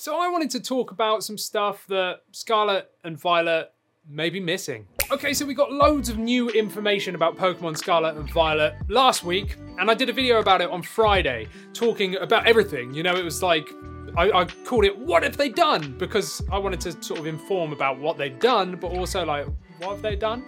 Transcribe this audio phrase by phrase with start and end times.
[0.00, 3.70] So I wanted to talk about some stuff that Scarlet and Violet
[4.08, 4.86] may be missing.
[5.10, 9.58] Okay, so we got loads of new information about Pokemon Scarlet and Violet last week,
[9.78, 12.94] and I did a video about it on Friday, talking about everything.
[12.94, 13.68] You know, it was like
[14.16, 17.74] I, I, called it "What have they done?" because I wanted to sort of inform
[17.74, 19.48] about what they've done, but also like
[19.80, 20.44] what have they done?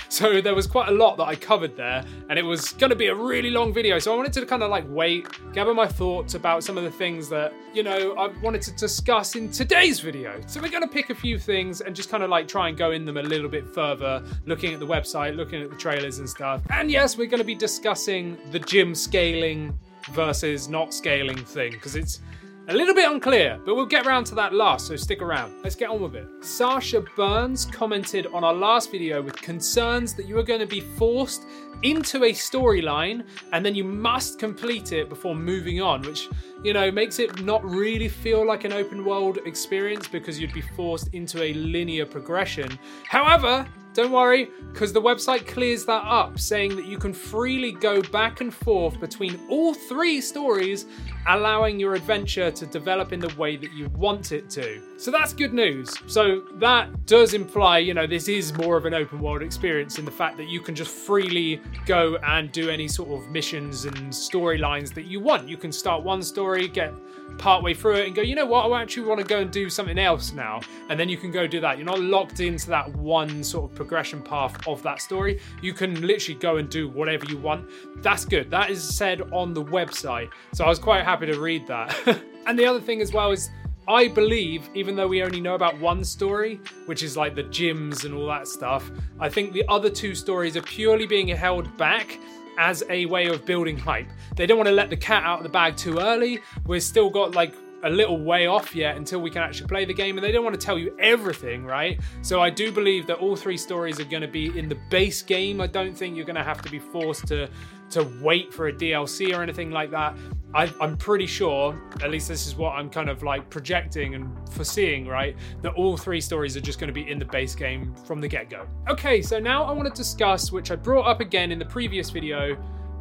[0.08, 2.96] so there was quite a lot that I covered there, and it was going to
[2.96, 3.98] be a really long video.
[3.98, 6.90] So I wanted to kind of like wait, gather my thoughts about some of the
[6.90, 10.40] things that, you know, I wanted to discuss in today's video.
[10.46, 12.76] So we're going to pick a few things and just kind of like try and
[12.76, 16.18] go in them a little bit further, looking at the website, looking at the trailers
[16.18, 16.62] and stuff.
[16.70, 19.78] And yes, we're going to be discussing the gym scaling
[20.12, 22.20] versus not scaling thing because it's
[22.68, 25.52] a little bit unclear, but we'll get around to that last, so stick around.
[25.62, 26.26] Let's get on with it.
[26.40, 30.80] Sasha Burns commented on our last video with concerns that you are going to be
[30.80, 31.44] forced
[31.82, 36.28] into a storyline and then you must complete it before moving on, which,
[36.62, 40.62] you know, makes it not really feel like an open world experience because you'd be
[40.62, 42.78] forced into a linear progression.
[43.06, 48.02] However, don't worry, because the website clears that up, saying that you can freely go
[48.02, 50.86] back and forth between all three stories,
[51.28, 54.82] allowing your adventure to develop in the way that you want it to.
[54.98, 55.94] So that's good news.
[56.06, 60.04] So that does imply, you know, this is more of an open world experience in
[60.04, 63.96] the fact that you can just freely go and do any sort of missions and
[64.12, 65.48] storylines that you want.
[65.48, 66.92] You can start one story, get
[67.38, 69.68] partway through it and go, you know what, I actually want to go and do
[69.68, 70.60] something else now.
[70.88, 71.78] And then you can go do that.
[71.78, 75.38] You're not locked into that one sort of progression path of that story.
[75.60, 77.68] You can literally go and do whatever you want.
[78.02, 78.50] That's good.
[78.50, 80.30] That is said on the website.
[80.54, 81.94] So I was quite happy to read that.
[82.46, 83.50] and the other thing as well is
[83.86, 88.06] I believe, even though we only know about one story, which is like the gyms
[88.06, 88.90] and all that stuff,
[89.20, 92.18] I think the other two stories are purely being held back
[92.56, 94.08] as a way of building hype.
[94.36, 96.40] They don't want to let the cat out of the bag too early.
[96.64, 99.94] We've still got like a little way off yet until we can actually play the
[99.94, 102.00] game, and they don't want to tell you everything, right?
[102.22, 105.22] So I do believe that all three stories are going to be in the base
[105.22, 105.60] game.
[105.60, 107.48] I don't think you're going to have to be forced to
[107.90, 110.16] to wait for a DLC or anything like that.
[110.54, 114.28] I, am pretty sure, at least this is what I'm kind of like projecting and
[114.50, 115.36] foreseeing, right?
[115.62, 118.28] That all three stories are just going to be in the base game from the
[118.28, 118.66] get go.
[118.88, 122.10] Okay, so now I want to discuss, which I brought up again in the previous
[122.10, 122.56] video,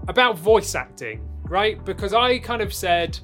[0.08, 1.84] about voice acting, right?
[1.86, 3.20] Because I kind of said,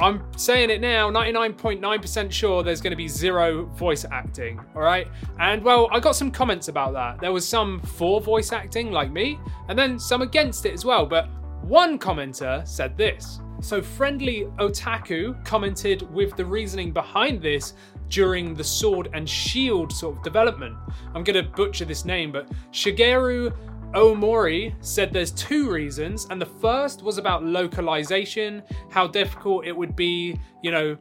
[0.00, 5.08] I'm saying it now, 99.9% sure there's going to be zero voice acting, all right?
[5.40, 7.20] And well, I got some comments about that.
[7.20, 11.04] There was some for voice acting, like me, and then some against it as well.
[11.04, 11.28] But
[11.62, 13.40] one commenter said this.
[13.60, 17.74] So, Friendly Otaku commented with the reasoning behind this
[18.08, 20.76] during the Sword and Shield sort of development.
[21.12, 23.52] I'm going to butcher this name, but Shigeru
[23.94, 29.96] Omori said there's two reasons, and the first was about localization, how difficult it would
[29.96, 30.96] be, you know,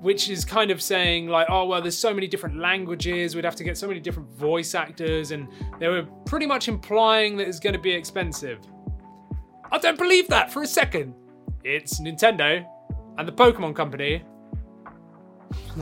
[0.00, 3.56] which is kind of saying like, oh well, there's so many different languages, we'd have
[3.56, 5.46] to get so many different voice actors, and
[5.78, 8.58] they were pretty much implying that it's going to be expensive.
[9.70, 11.14] I don't believe that for a second.
[11.64, 12.66] It's Nintendo
[13.18, 14.24] and the Pokemon Company.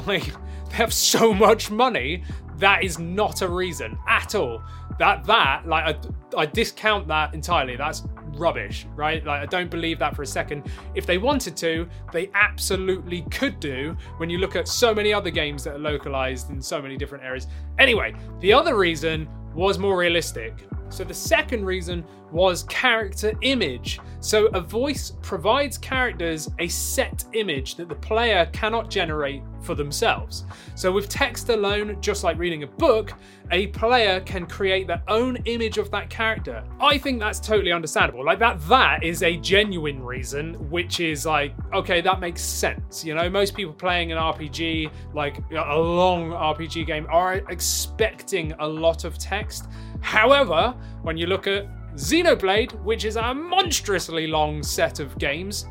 [0.07, 0.25] Like,
[0.69, 2.23] they have so much money.
[2.59, 4.63] That is not a reason at all
[5.01, 5.97] that that like
[6.37, 7.75] I, I discount that entirely.
[7.75, 9.25] That's rubbish, right?
[9.25, 10.71] Like I don't believe that for a second.
[10.95, 15.31] If they wanted to, they absolutely could do when you look at so many other
[15.31, 17.47] games that are localized in so many different areas.
[17.79, 20.69] Anyway, the other reason was more realistic.
[20.91, 24.01] So the second reason was character image.
[24.21, 30.45] So a voice provides characters a set image that the player cannot generate for themselves.
[30.75, 33.13] So with text alone, just like reading a book,
[33.51, 36.65] a player can create their own image of that character.
[36.81, 38.25] I think that's totally understandable.
[38.25, 43.05] Like that that is a genuine reason which is like okay, that makes sense.
[43.05, 48.67] You know, most people playing an RPG, like a long RPG game are expecting a
[48.67, 49.69] lot of text.
[50.01, 55.67] However, when you look at Xenoblade, which is a monstrously long set of games,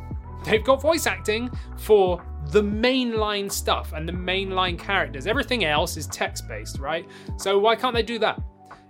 [0.45, 5.27] they've got voice acting for the mainline stuff and the mainline characters.
[5.27, 7.07] Everything else is text based, right?
[7.37, 8.41] So why can't they do that?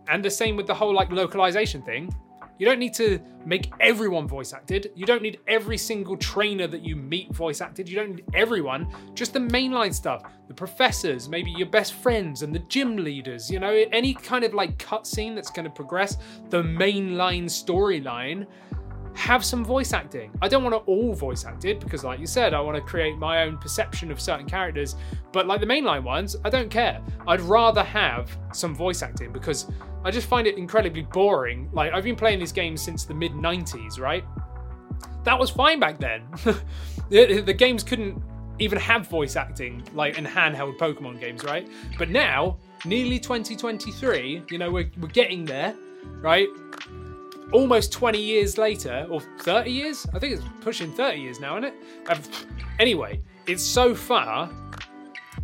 [0.07, 2.13] And the same with the whole like localization thing.
[2.57, 4.91] You don't need to make everyone voice acted.
[4.93, 7.87] You don't need every single trainer that you meet voice acted.
[7.87, 10.23] You don't need everyone, just the mainline stuff.
[10.49, 14.53] The professors, maybe your best friends and the gym leaders, you know, any kind of
[14.53, 16.17] like cutscene that's going to progress
[16.49, 18.45] the mainline storyline
[19.19, 20.31] have some voice acting.
[20.41, 23.17] I don't want to all voice acted because, like you said, I want to create
[23.17, 24.95] my own perception of certain characters.
[25.33, 27.01] But like the mainline ones, I don't care.
[27.27, 29.67] I'd rather have some voice acting because
[30.05, 31.69] I just find it incredibly boring.
[31.73, 34.23] Like, I've been playing these games since the mid 90s, right?
[35.25, 36.23] That was fine back then.
[37.09, 38.23] the, the games couldn't
[38.57, 41.67] even have voice acting like in handheld Pokemon games, right?
[41.97, 45.75] But now, nearly 2023, you know, we're, we're getting there,
[46.21, 46.47] right?
[47.51, 50.05] Almost 20 years later, or 30 years?
[50.13, 51.73] I think it's pushing 30 years now, isn't it?
[52.07, 52.21] Um,
[52.79, 54.49] anyway, it's so far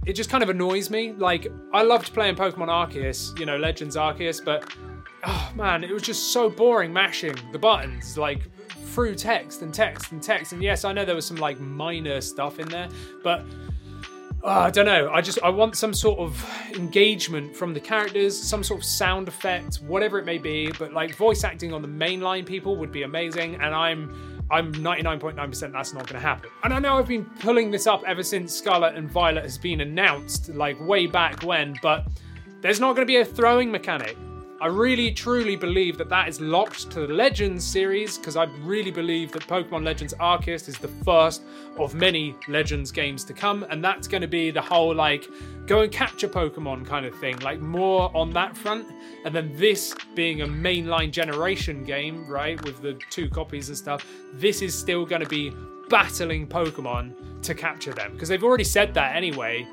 [0.06, 1.13] it just kind of annoys me.
[1.13, 4.72] Like, I loved playing Pokemon Arceus, you know, Legends Arceus, but
[5.25, 10.12] oh man, it was just so boring mashing the buttons, like through text and text
[10.12, 10.54] and text.
[10.54, 12.88] And yes, I know there was some like minor stuff in there,
[13.24, 13.44] but
[14.46, 15.10] oh, I don't know.
[15.12, 19.28] I just I want some sort of engagement from the characters, some sort of sound
[19.28, 20.72] effect, whatever it may be.
[20.78, 25.72] But like voice acting on the mainline people would be amazing, and I'm I'm 99.9%
[25.72, 26.52] that's not going to happen.
[26.64, 29.82] And I know I've been pulling this up ever since Scarlet and Violet has been
[29.82, 32.06] announced, like way back when, but
[32.62, 34.16] there's not going to be a throwing mechanic.
[34.62, 38.90] I really truly believe that that is locked to the Legends series because I really
[38.90, 41.44] believe that Pokemon Legends Arceus is the first
[41.78, 45.28] of many Legends games to come, and that's going to be the whole like
[45.66, 48.88] go and capture Pokemon kind of thing, like more on that front.
[49.25, 54.08] And then this being a mainline generation game, right, with the two copies and stuff,
[54.36, 55.51] this is still going to be
[55.90, 59.68] battling Pokemon to capture them because they've already said that anyway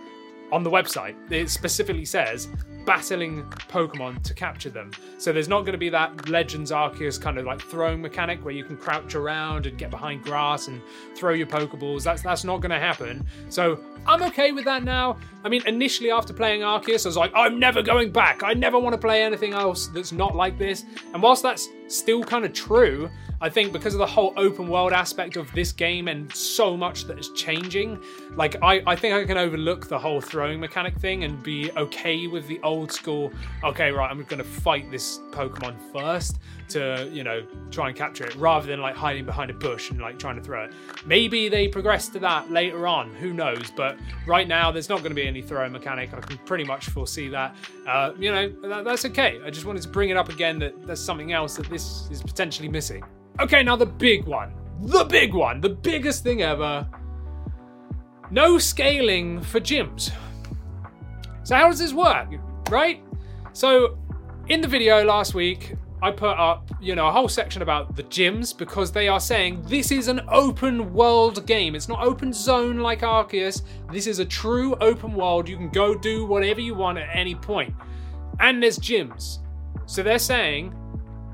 [0.51, 1.15] on the website.
[1.31, 2.49] It specifically says
[2.85, 4.91] battling Pokemon to capture them.
[5.19, 8.55] So there's not going to be that Legends Arceus kind of like throwing mechanic where
[8.55, 10.81] you can crouch around and get behind grass and
[11.15, 12.03] throw your Pokeballs.
[12.03, 13.27] That's that's not going to happen.
[13.49, 15.17] So I'm okay with that now.
[15.45, 18.43] I mean, initially after playing Arceus, I was like, I'm never going back.
[18.43, 20.85] I never want to play anything else that's not like this.
[21.15, 23.09] And whilst that's still kind of true,
[23.41, 27.07] I think because of the whole open world aspect of this game and so much
[27.07, 28.01] that is changing,
[28.37, 32.29] like I, I think I can overlook the whole throwing mechanic thing and be okay
[32.29, 33.33] with the old school,
[33.65, 36.39] okay, right, I'm gonna fight this Pokemon first
[36.71, 40.01] to, you know, try and capture it, rather than like hiding behind a bush and
[40.01, 40.73] like trying to throw it.
[41.07, 43.71] Maybe they progress to that later on, who knows?
[43.77, 46.13] But right now there's not gonna be any throwing mechanic.
[46.15, 47.55] I can pretty much foresee that.
[47.87, 49.41] Uh, you know, that, that's okay.
[49.45, 52.23] I just wanted to bring it up again that there's something else that this is
[52.23, 53.05] potentially missing.
[53.41, 54.53] Okay, now the big one.
[54.81, 55.61] The big one.
[55.61, 56.87] The biggest thing ever.
[58.31, 60.11] No scaling for gyms.
[61.45, 62.29] So, how does this work?
[62.73, 63.05] Right?
[63.53, 63.99] So,
[64.49, 68.03] in the video last week, I put up, you know, a whole section about the
[68.05, 71.75] gyms because they are saying this is an open world game.
[71.75, 73.61] It's not open zone like Arceus.
[73.93, 75.51] This is a true open world.
[75.51, 77.75] You can go do whatever you want at any point.
[78.41, 79.41] And there's gyms.
[79.85, 80.75] So they're saying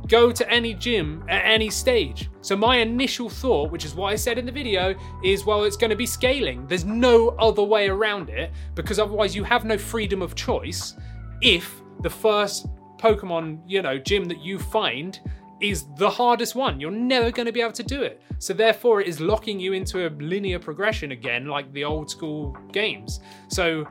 [0.09, 2.31] go to any gym at any stage.
[2.41, 5.77] So my initial thought, which is what I said in the video, is well, it's
[5.77, 6.67] going to be scaling.
[6.67, 10.95] There's no other way around it because otherwise you have no freedom of choice
[11.41, 12.67] if the first
[12.99, 15.21] Pokemon, you know, gym that you find
[15.61, 16.81] is the hardest one.
[16.81, 18.23] You're never going to be able to do it.
[18.39, 22.57] So therefore it is locking you into a linear progression again like the old school
[22.73, 23.21] games.
[23.49, 23.87] So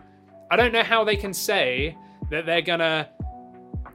[0.50, 1.98] I don't know how they can say
[2.30, 3.10] that they're to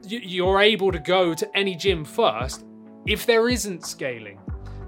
[0.05, 2.65] you're able to go to any gym first
[3.05, 4.39] if there isn't scaling.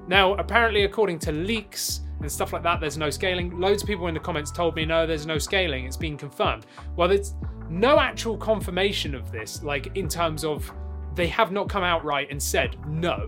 [0.08, 3.60] Now, apparently, according to leaks and stuff like that, there's no scaling.
[3.60, 5.86] Loads of people in the comments told me, no, there's no scaling.
[5.86, 6.66] It's been confirmed.
[6.96, 7.34] Well, there's
[7.70, 10.72] no actual confirmation of this, like in terms of
[11.16, 13.28] they have not come out right and said no.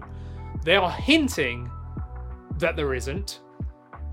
[0.63, 1.69] They are hinting
[2.57, 3.41] that there isn't,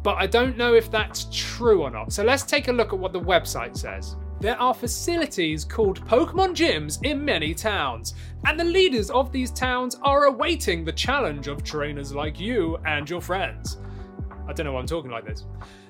[0.02, 2.12] but I don't know if that's true or not.
[2.12, 4.16] So let's take a look at what the website says.
[4.40, 8.14] There are facilities called Pokemon gyms in many towns,
[8.46, 13.08] and the leaders of these towns are awaiting the challenge of trainers like you and
[13.08, 13.78] your friends.
[14.46, 15.44] I don't know why I'm talking like this.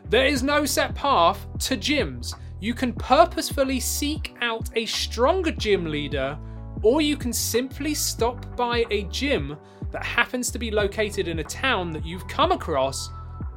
[0.08, 2.34] There is no set path to gyms.
[2.60, 6.38] You can purposefully seek out a stronger gym leader,
[6.82, 9.56] or you can simply stop by a gym
[9.90, 13.10] that happens to be located in a town that you've come across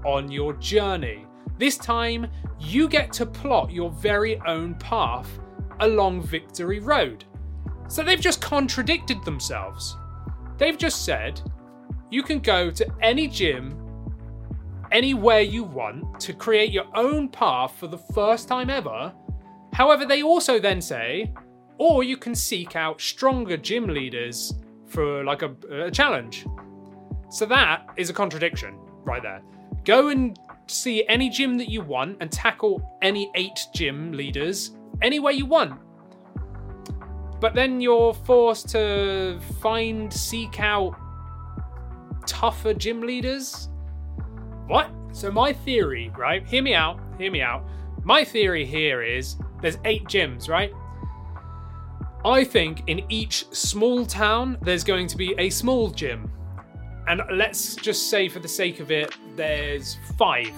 [0.06, 1.26] on your journey.
[1.58, 2.28] This time,
[2.60, 5.40] you get to plot your very own path
[5.80, 7.26] along Victory Road.
[7.88, 9.98] So they've just contradicted themselves.
[10.58, 11.42] They've just said
[12.10, 13.87] you can go to any gym
[14.92, 19.14] anywhere you want to create your own path for the first time ever.
[19.74, 21.34] However, they also then say,
[21.78, 24.54] or you can seek out stronger gym leaders
[24.88, 26.46] for like a, a challenge.
[27.30, 29.42] So that is a contradiction right there.
[29.84, 35.34] Go and see any gym that you want and tackle any eight gym leaders anywhere
[35.34, 35.80] you want.
[37.40, 40.96] But then you're forced to find, seek out
[42.26, 43.70] tougher gym leaders?
[44.68, 44.92] What?
[45.12, 46.46] So, my theory, right?
[46.46, 47.66] Hear me out, hear me out.
[48.04, 50.72] My theory here is there's eight gyms, right?
[52.26, 56.32] I think in each small town, there's going to be a small gym.
[57.08, 60.52] And let's just say, for the sake of it, there's five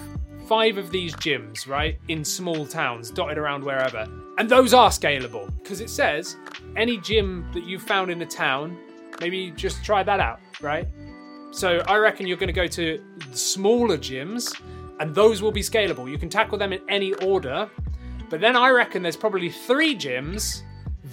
[0.50, 4.04] five of these gyms, right, in small towns, dotted around wherever.
[4.36, 6.36] And those are scalable because it says
[6.76, 8.76] any gym that you found in a town,
[9.20, 10.88] maybe just try that out, right?
[11.50, 13.02] So I reckon you're going to go to
[13.32, 14.54] smaller gyms
[15.00, 16.10] and those will be scalable.
[16.10, 17.68] You can tackle them in any order.
[18.28, 20.62] But then I reckon there's probably three gyms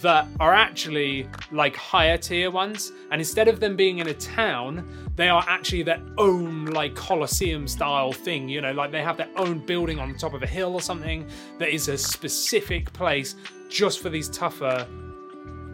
[0.01, 2.91] that are actually like higher tier ones.
[3.11, 7.67] And instead of them being in a town, they are actually their own like Colosseum
[7.67, 8.47] style thing.
[8.47, 10.81] You know, like they have their own building on the top of a hill or
[10.81, 11.25] something
[11.57, 13.35] that is a specific place
[13.69, 14.87] just for these tougher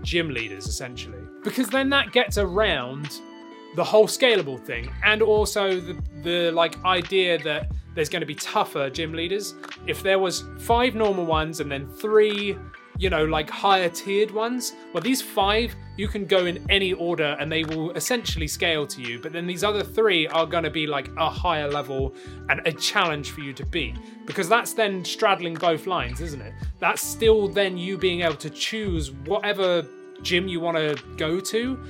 [0.04, 1.20] gym leaders, essentially.
[1.44, 3.20] Because then that gets around
[3.76, 8.36] the whole scalable thing and also the, the like idea that there's going to be
[8.36, 9.56] tougher gym leaders.
[9.88, 12.58] If there was five normal ones and then three
[13.00, 14.74] you know, like higher tiered ones.
[14.94, 19.02] Well, these five, you can go in any order and they will essentially scale to
[19.02, 19.20] you.
[19.20, 22.14] But then these other three are going to be like a higher level
[22.50, 23.96] and a challenge for you to beat.
[24.26, 26.54] Because that's then straddling both lines, isn't it?
[26.80, 29.86] That's still then you being able to choose whatever
[30.22, 31.84] gym you want to go to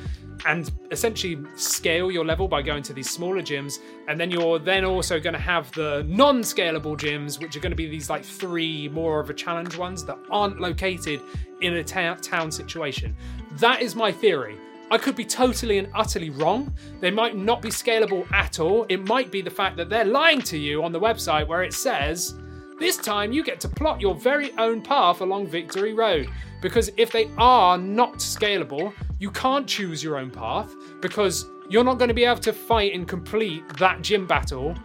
[0.45, 4.85] and essentially scale your level by going to these smaller gyms and then you're then
[4.85, 8.89] also going to have the non-scalable gyms which are going to be these like three
[8.89, 11.21] more of a challenge ones that aren't located
[11.61, 13.15] in a ta- town situation
[13.57, 14.57] that is my theory
[14.91, 16.71] I could be totally and utterly wrong.
[16.99, 18.85] They might not be scalable at all.
[18.89, 21.73] It might be the fact that they're lying to you on the website where it
[21.73, 22.35] says,
[22.79, 26.29] this time you get to plot your very own path along Victory Road.
[26.61, 31.97] Because if they are not scalable, you can't choose your own path because you're not
[31.97, 34.75] going to be able to fight and complete that gym battle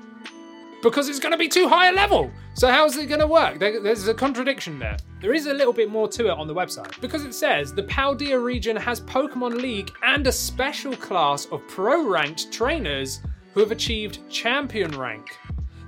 [0.81, 2.31] because it's going to be too high a level.
[2.55, 3.59] So how's it going to work?
[3.59, 4.97] there's a contradiction there.
[5.21, 7.83] There is a little bit more to it on the website because it says the
[7.83, 13.21] Paldea region has Pokemon League and a special class of pro ranked trainers
[13.55, 15.37] who have achieved champion rank.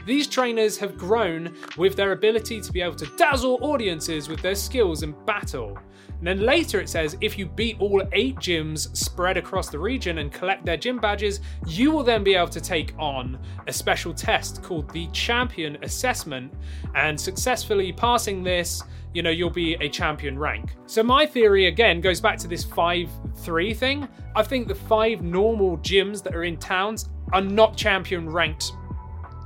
[0.06, 4.56] These trainers have grown with their ability to be able to dazzle audiences with their
[4.56, 5.78] skills in battle.
[6.20, 10.18] And then later it says if you beat all eight gyms spread across the region
[10.18, 14.12] and collect their gym badges, you will then be able to take on a special
[14.12, 16.52] test called the Champion Assessment.
[16.94, 18.82] And successfully passing this,
[19.14, 20.76] you know, you'll be a champion rank.
[20.84, 24.06] So my theory again goes back to this 5-3 thing.
[24.36, 28.72] I think the five normal gyms that are in towns are not champion ranked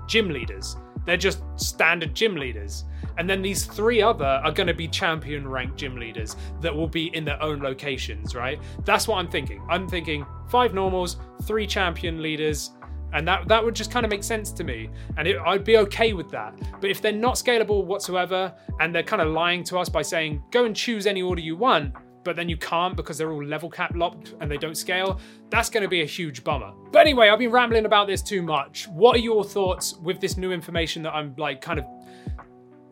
[0.09, 0.77] gym leaders.
[1.07, 2.85] They're just standard gym leaders.
[3.19, 6.89] And then these three other are going to be champion ranked gym leaders that will
[6.89, 8.61] be in their own locations, right?
[8.85, 9.63] That's what I'm thinking.
[9.71, 12.71] I'm thinking five normals, three champion leaders,
[13.13, 15.77] and that that would just kind of make sense to me and it, i'd be
[15.77, 19.79] okay with that but if they're not scalable whatsoever and they're kind of lying to
[19.79, 21.95] us by saying go and choose any order you want
[22.25, 25.71] but then you can't because they're all level cap locked and they don't scale, that's
[25.71, 26.73] going to be a huge bummer.
[26.91, 28.89] But anyway, I've been rambling about this too much.
[28.89, 31.85] What are your thoughts with this new information that I'm like kind of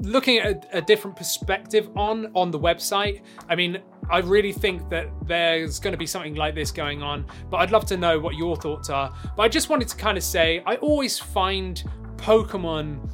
[0.03, 3.23] looking at a, a different perspective on on the website?
[3.49, 3.79] I mean,
[4.11, 7.71] I really think that there's going to be something like this going on, but I'd
[7.71, 9.15] love to know what your thoughts are.
[9.37, 11.83] But I just wanted to kind of say I always find
[12.17, 13.11] Pokemon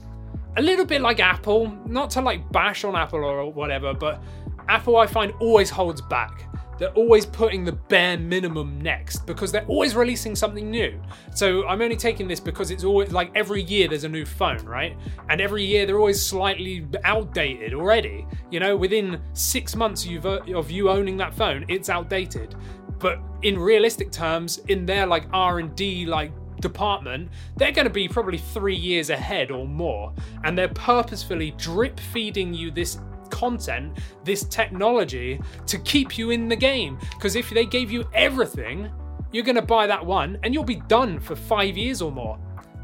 [0.57, 4.21] a little bit like Apple, not to like bash on Apple or whatever, but
[4.69, 6.45] Apple, I find, always holds back.
[6.79, 11.01] They're always putting the bare minimum next because they're always releasing something new.
[11.35, 14.65] So I'm only taking this because it's always like every year there's a new phone,
[14.65, 14.97] right?
[15.29, 18.27] And every year they're always slightly outdated already.
[18.51, 22.55] You know, within six months uh, of you owning that phone, it's outdated.
[22.99, 28.39] But in realistic terms, in their like R&D like department, they're going to be probably
[28.39, 30.13] three years ahead or more.
[30.45, 32.99] And they're purposefully drip feeding you this
[33.31, 36.99] content, this technology to keep you in the game.
[37.15, 38.91] Because if they gave you everything,
[39.33, 42.39] you're going to buy that one and you'll be done for five years or more.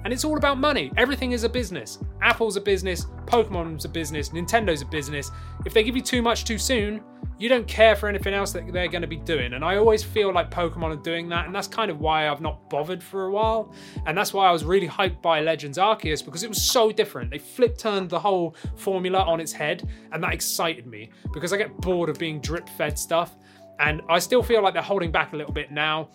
[0.05, 0.93] And it's all about money.
[0.99, 1.99] Everything is a business.
[2.21, 5.31] Apple's a business, Pokemon's a business, Nintendo's a business.
[5.65, 7.03] If they give you too much too soon,
[7.39, 9.55] you don't care for anything else that they're going to be doing.
[9.55, 11.47] And I always feel like Pokemon are doing that.
[11.47, 13.75] And that's kind of why I've not bothered for a while.
[14.07, 17.31] And that's why I was really hyped by Legends Arceus because it was so different.
[17.31, 19.89] They flip turned the whole formula on its head.
[20.13, 23.37] And that excited me because I get bored of being drip fed stuff.
[23.81, 26.11] And I still feel like they're holding back a little bit now.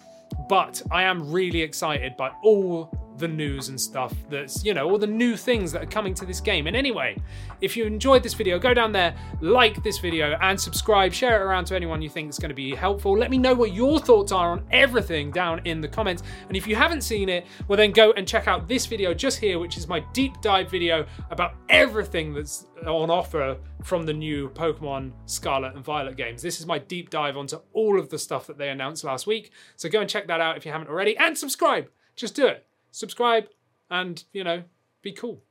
[0.47, 4.97] But I am really excited by all the news and stuff that's, you know, all
[4.97, 6.67] the new things that are coming to this game.
[6.67, 7.17] And anyway,
[7.61, 11.13] if you enjoyed this video, go down there, like this video, and subscribe.
[11.13, 13.17] Share it around to anyone you think is going to be helpful.
[13.17, 16.23] Let me know what your thoughts are on everything down in the comments.
[16.47, 19.39] And if you haven't seen it, well, then go and check out this video just
[19.39, 24.49] here, which is my deep dive video about everything that's on offer from the new
[24.49, 26.41] Pokemon Scarlet and Violet games.
[26.41, 29.51] This is my deep dive onto all of the stuff that they announced last week.
[29.75, 31.89] So go and check that out if you haven't already and subscribe.
[32.15, 33.47] Just do it subscribe,
[33.89, 34.63] and, you know,
[35.01, 35.41] be cool.